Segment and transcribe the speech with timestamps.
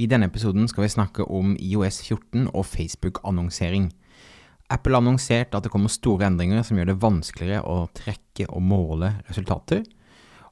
[0.00, 3.90] I denne episoden skal vi snakke om IOS 14 og Facebook-annonsering.
[4.72, 8.64] Apple har annonsert at det kommer store endringer som gjør det vanskeligere å trekke og
[8.64, 9.82] måle resultater.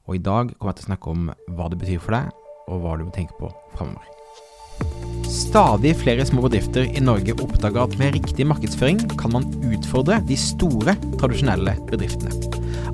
[0.05, 2.29] Og i dag kommer jeg til å snakke om hva det betyr for deg,
[2.69, 4.05] og hva du må tenke på framover.
[5.29, 10.37] Stadig flere små bedrifter i Norge oppdager at med riktig markedsføring kan man utfordre de
[10.37, 12.37] store, tradisjonelle bedriftene.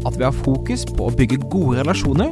[0.06, 2.32] At vi har fokus på å bygge gode relasjoner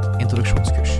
[0.21, 0.99] introduksjonskurs.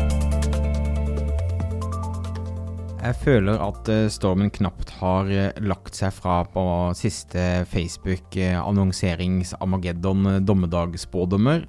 [3.02, 10.42] Jeg føler at eh, stormen knapt har eh, lagt seg fra på siste Facebook-annonserings-Amageddon eh,
[10.46, 11.66] dommedagsspådommer,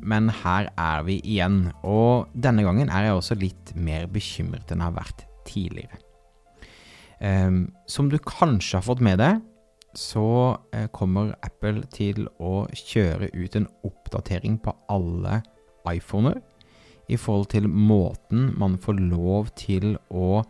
[0.00, 1.72] men her er vi igjen.
[1.84, 5.96] Og denne gangen er jeg også litt mer bekymret enn jeg har vært tidligere.
[7.86, 9.40] Som du kanskje har fått med deg,
[9.94, 10.56] så
[10.96, 15.42] kommer Apple til å kjøre ut en oppdatering på alle
[15.92, 16.40] iPhoner
[17.08, 20.42] i forhold til måten man får lov til å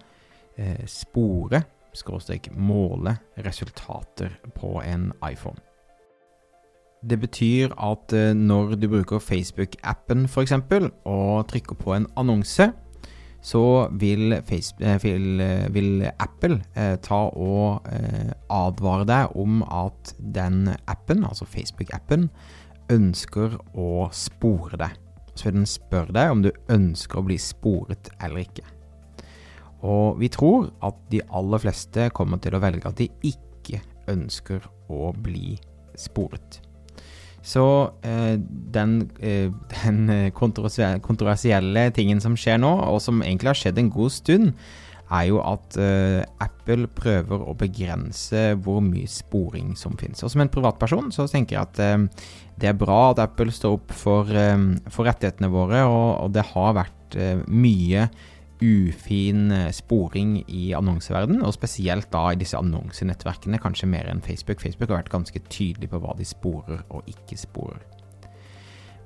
[0.57, 1.65] eh, spore,
[1.97, 5.61] skråstrek måle, resultater på en iPhone.
[7.03, 10.55] Det betyr at eh, når du bruker Facebook-appen f.eks.
[11.05, 12.71] og trykker på en annonse,
[13.43, 16.61] så vil, Facebook, eh, vil, eh, vil Apple
[17.03, 17.89] ta og
[18.51, 22.29] advare deg om at den appen, altså Facebook-appen,
[22.93, 24.99] ønsker å spore deg
[25.35, 28.67] så vil den spørre deg om du ønsker å bli sporet eller ikke.
[29.83, 33.81] Og vi tror at de aller fleste kommer til å velge at de ikke
[34.13, 35.57] ønsker å bli
[35.99, 36.61] sporet.
[37.43, 37.65] Så
[38.07, 38.37] eh,
[38.75, 39.51] den, eh,
[39.83, 44.55] den kontroversielle tingen som skjer nå, og som egentlig har skjedd en god stund,
[45.13, 50.23] er jo at uh, Apple prøver å begrense hvor mye sporing som finnes.
[50.25, 52.27] Og som en privatperson så tenker jeg at uh,
[52.61, 56.47] det er bra at Apple står opp for, um, for rettighetene våre, og, og, det
[56.53, 58.09] har vært uh, mye
[58.63, 64.63] ufin sporing i annonseverden, og spesielt da i disse annonsenettverkene, kanskje mer enn Facebook.
[64.63, 67.83] Facebook har vært ganske tydelig på hva de sporer og ikke sporer.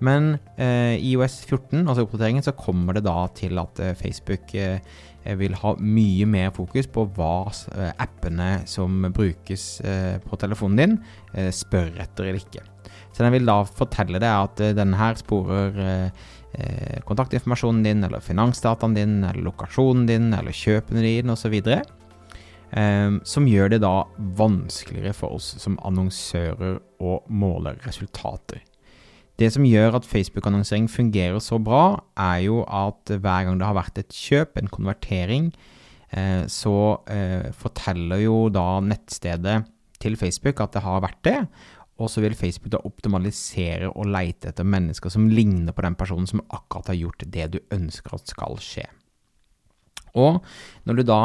[0.05, 4.81] Men eh, IOS 14, altså oppdateringen, så kommer det da til at eh, Facebook eh,
[5.41, 9.65] vil ha mye mer fokus på hva eh, appene som brukes
[10.23, 10.97] på telefonen din,
[11.53, 12.62] spør etter eller ikke.
[13.11, 16.11] Så den vil da fortelle deg at denne her sporer
[17.09, 21.56] kontaktinformasjonen din, eller finansdataen din, eller lokasjonen din, eller kjøpene dine osv.
[23.27, 23.95] Som gjør det da
[24.39, 28.62] vanskeligere for oss som annonsører å måle resultater.
[29.37, 33.77] Det som gjør at Facebook-annonsering fungerer så bra, er jo at hver gang det har
[33.77, 35.51] vært et kjøp, en konvertering,
[36.17, 36.77] eh, så
[37.13, 39.59] eh, forteller jo da nettstedet
[40.01, 41.41] til Facebook at det har vært det.
[42.01, 46.29] Og så vil Facebook da optimalisere og leite etter mennesker som ligner på den personen
[46.29, 48.85] som akkurat har gjort det du ønsker at skal skje.
[50.17, 50.41] Og
[50.89, 51.21] når du da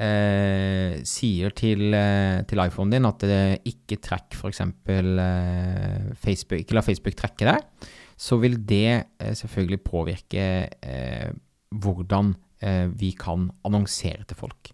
[0.00, 4.62] eh, sier til, eh, til iPhonen din at det ikke trekk f.eks.
[4.64, 7.88] Eh, Facebook, ikke la Facebook trekke deg,
[8.20, 8.86] så vil det
[9.20, 11.30] eh, selvfølgelig påvirke eh,
[11.70, 14.72] hvordan eh, vi kan annonsere til folk.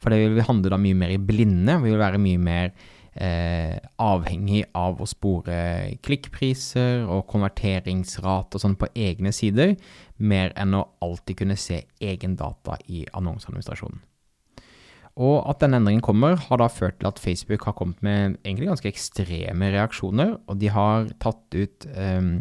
[0.00, 1.78] For det vil handle da mye mer i blinde.
[1.82, 2.74] Vi vil være mye mer
[3.16, 5.56] eh, avhengig av å spore
[6.04, 9.72] klikkpriser og konverteringsrate og sånn på egne sider,
[10.20, 14.04] mer enn å alltid kunne se egen data i annonseadministrasjonen.
[15.16, 18.68] Og at denne endringen kommer, har da ført til at Facebook har kommet med egentlig
[18.68, 22.32] ganske ekstreme reaksjoner, og de har tatt ut eh,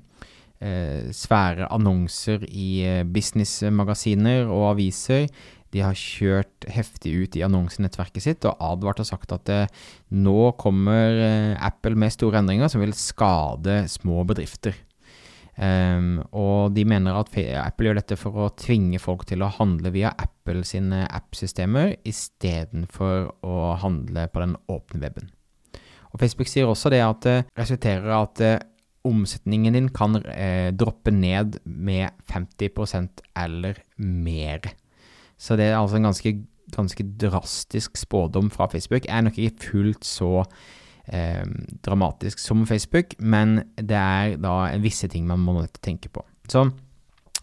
[0.59, 5.30] eh, svære annonser i eh, businessmagasiner og aviser
[5.75, 9.72] de har kjørt heftig ut i annonsenettverket sitt og advart og sagt at eh,
[10.16, 14.78] nå kommer eh, Apple med store endringer som vil skade små bedrifter.
[15.55, 17.31] Um, og de mener at
[17.61, 23.29] Apple gjør dette for å tvinge folk til å handle via Apple sine appsystemer istedenfor
[23.47, 25.29] å handle på den åpne weben.
[26.11, 28.57] Og Facebook sier også det at det resulterer at uh,
[29.05, 34.66] omsetningen din kan eh, droppe ned med 50% eller mer.
[35.37, 36.34] Så det er altså en ganske,
[36.73, 39.05] ganske drastisk spådom fra Facebook.
[39.09, 40.84] Er nok ikke fullt så eh,
[41.85, 46.23] dramatisk som Facebook, men det er da visse ting man må tenke på.
[46.49, 46.66] Så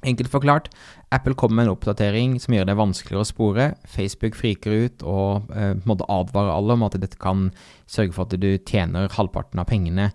[0.02, 0.66] Enkelt forklart,
[1.14, 3.66] Apple kommer med en oppdatering som gjør det vanskeligere å spore.
[3.86, 7.50] Facebook friker ut og eh, måtte advare alle om at dette kan
[7.86, 10.08] sørge for at du tjener halvparten av pengene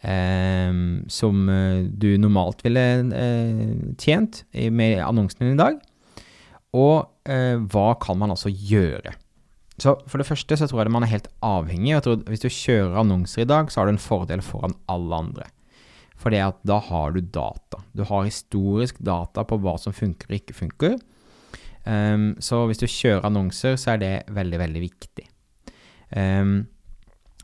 [0.00, 0.72] eh,
[1.12, 5.76] som eh, du normalt ville eh, tjent med annonsene i dag.
[6.74, 9.12] Og eh, hva kan man altså gjøre?
[9.80, 11.90] Så For det første så tror jeg man er helt avhengig.
[11.90, 15.22] Jeg tror Hvis du kjører annonser i dag, så har du en fordel foran alle
[15.26, 15.48] andre.
[16.16, 17.82] For det at da har du data.
[17.92, 20.94] Du har historisk data på hva som funker og ikke funker.
[21.84, 25.26] Um, så hvis du kjører annonser, så er det veldig, veldig viktig.
[26.16, 26.62] Um,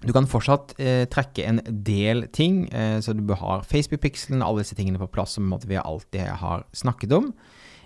[0.01, 4.63] du kan fortsatt eh, trekke en del ting, eh, så du bør ha Facebook-pixelen, alle
[4.63, 7.27] disse tingene på plass som vi alltid har snakket om.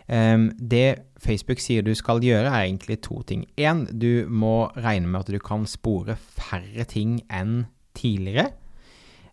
[0.04, 3.46] Um, det Facebook sier du skal gjøre, er egentlig to ting.
[3.56, 7.64] Én, du må regne med at du kan spore færre ting enn
[7.96, 8.50] tidligere.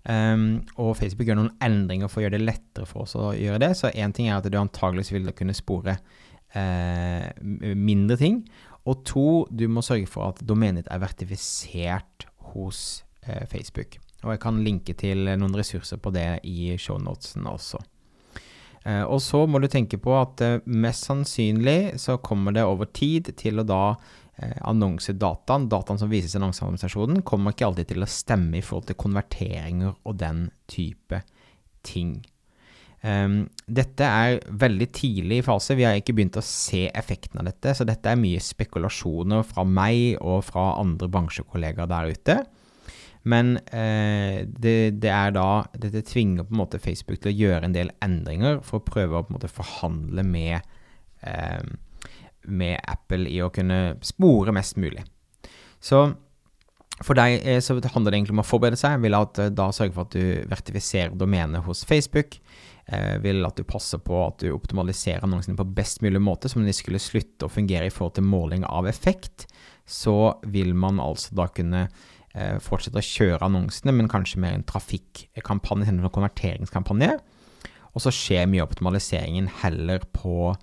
[0.07, 3.62] Um, og Facebook gjør noen endringer for å gjøre det lettere for oss å gjøre
[3.65, 3.73] det.
[3.77, 5.97] Så én ting er at du antageligvis vil kunne spore
[6.56, 8.41] uh, mindre ting.
[8.88, 14.00] Og to, du må sørge for at domenet er vertifisert hos uh, Facebook.
[14.24, 17.81] Og jeg kan linke til noen ressurser på det i shownotesen også.
[18.81, 23.30] Uh, og så må du tenke på at mest sannsynlig så kommer det over tid
[23.38, 23.83] til å da
[24.42, 28.89] eh, annonsedataen, dataen som vises i annonseadministrasjonen, kommer ikke alltid til å stemme i forhold
[28.89, 31.22] til konverteringer og den type
[31.86, 32.18] ting.
[33.01, 35.75] Um, dette er veldig tidlig i fase.
[35.77, 37.74] Vi har ikke begynt å se effekten av dette.
[37.77, 42.38] Så dette er mye spekulasjoner fra meg og fra andre bransjekollegaer der ute.
[43.23, 47.68] Men eh, det, det, er da Dette tvinger på en måte Facebook til å gjøre
[47.68, 50.57] en del endringer for å prøve å på en måte forhandle med
[51.21, 51.62] eh,
[52.50, 55.03] med Apple i å kunne spore mest mulig.
[55.81, 56.07] Så
[57.01, 58.97] for deg eh, så handler det egentlig om å forberede seg.
[58.97, 62.38] Jeg vil at eh, da sørge for at du vertifiserer domenet hos Facebook.
[62.85, 66.50] Jeg eh, vil at du passer på at du optimaliserer annonsene på best mulig måte.
[66.50, 69.47] som om de skulle slutte å fungere i forhold til måling av effekt,
[69.85, 71.88] så vil man altså da kunne
[72.63, 77.18] fortsette å kjøre annonsene, men kanskje mer en trafikkampanje enn en konverteringskampanje.
[77.92, 80.54] Og så skjer mye optimaliseringen heller på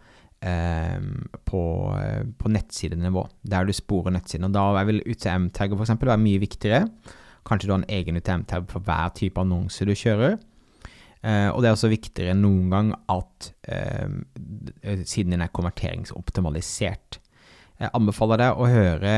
[0.45, 0.99] eh,
[1.45, 1.63] på,
[2.01, 4.49] eh, på nettsidenivå, der du sporer nettsiden.
[4.49, 5.97] Og da vil UTM-tagger f.eks.
[6.01, 6.87] være mye viktigere.
[7.49, 10.39] Kanskje du har en egen UTM-tag for hver type annonse du kjører.
[11.23, 14.07] Eh, og det er også viktigere enn noen gang at eh,
[15.03, 17.19] siden din er konverteringsoptimalisert.
[17.79, 19.11] Jeg anbefaler deg å høre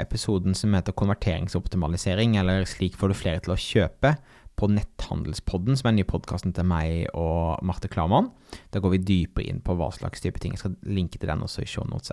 [0.00, 4.16] episoden som heter 'Konverteringsoptimalisering', eller 'Slik får du flere til å kjøpe'
[4.58, 8.32] på Netthandelspodden, som er den nye podkasten til meg og Marte Klarmann.
[8.74, 10.52] Da går vi dypere inn på hva slags type ting.
[10.52, 12.10] Jeg skal linke til den også i shownotes.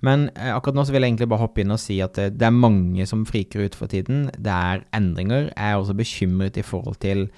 [0.00, 2.38] Men eh, akkurat nå så vil jeg egentlig bare hoppe inn og si at det,
[2.38, 4.30] det, er mange som friker ut for tiden.
[4.32, 5.52] Det er endringer.
[5.52, 7.28] Jeg er også bekymret i forhold til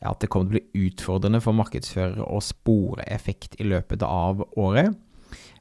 [0.00, 4.40] at det kommer til å bli utfordrende for markedsførere å spore effekt i løpet av
[4.56, 4.96] året.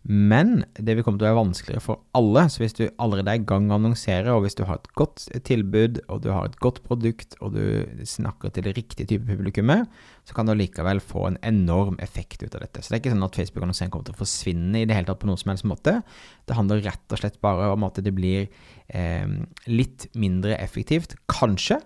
[0.07, 2.45] Men det vil komme til å være vanskeligere for alle.
[2.49, 4.87] Så hvis du allerede er i gang med å annonsere, og hvis du har et
[4.97, 9.27] godt tilbud, og du har et godt produkt, og du snakker til det riktige type
[9.27, 9.91] publikummet,
[10.25, 12.81] så kan du likevel få en enorm effekt ut av dette.
[12.81, 15.21] Så det er ikke sånn at Facebook-annonsering kommer til å forsvinne i det hele tatt
[15.21, 15.99] på noen som helst måte.
[16.47, 18.47] Det handler rett og slett bare om at det blir
[18.87, 19.37] eh,
[19.67, 21.81] litt mindre effektivt, kanskje,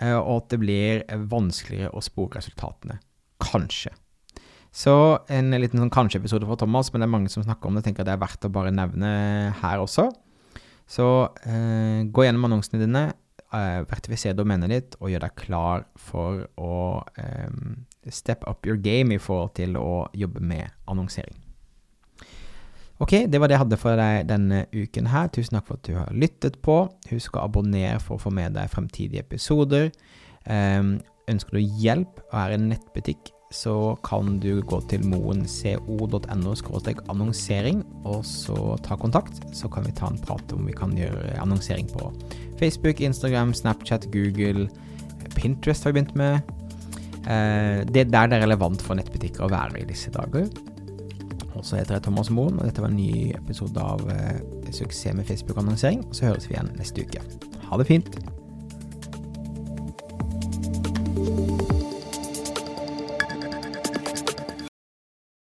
[0.00, 3.02] eh, og at det blir vanskeligere å spore resultatene.
[3.40, 3.92] Kanskje.
[4.70, 4.94] Så
[5.32, 7.82] en liten sånn kanskje-episode fra Thomas, men det er mange som snakker om det.
[7.84, 9.10] tenker tenker det er verdt å bare nevne
[9.62, 10.06] her også.
[10.90, 11.06] Så
[11.46, 13.04] eh, gå gjennom annonsene dine,
[13.54, 17.50] eh, vertifiser domenet ditt, og gjør deg klar for å eh,
[18.10, 21.36] step up your game i forhold til å jobbe med annonsering.
[23.00, 25.30] Ok, det var det jeg hadde for deg denne uken her.
[25.32, 26.82] Tusen takk for at du har lyttet på.
[27.08, 29.88] Husk å abonnere for å få med deg fremtidige episoder.
[30.44, 30.98] Eh,
[31.30, 36.54] ønsker du hjelp og er en nettbutikk, så kan du gå til moenco.no
[37.10, 39.42] annonsering, og så ta kontakt.
[39.52, 42.12] Så kan vi ta en prat om vi kan gjøre annonsering på
[42.60, 44.68] Facebook, Instagram, Snapchat, Google,
[45.34, 46.40] Pinterest har vi begynt med.
[47.26, 50.46] Eh, det er der det er relevant for nettbutikker å være i disse dager.
[51.56, 54.38] Og så heter jeg Thomas Moen, og dette var en ny episode av eh,
[54.70, 56.06] Suksess med Facebook-annonsering.
[56.14, 57.24] Så høres vi igjen neste uke.
[57.66, 58.39] Ha det fint.